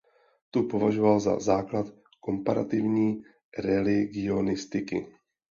[0.51, 1.85] Tu považoval za základ
[2.21, 3.23] komparativní
[3.57, 5.07] religionistiky.